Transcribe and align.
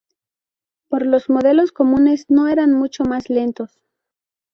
Pero 0.89 1.05
los 1.05 1.29
modelos 1.29 1.71
comunes 1.71 2.25
no 2.29 2.47
eran 2.47 2.71
mucho 2.71 3.03
más 3.03 3.29
lentos. 3.29 3.83